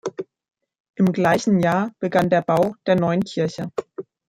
Im 0.95 1.11
gleichen 1.13 1.59
Jahr 1.59 1.93
begann 1.99 2.31
der 2.31 2.41
Bau 2.41 2.73
der 2.87 2.95
neuen 2.99 3.21
Kirche. 3.23 3.71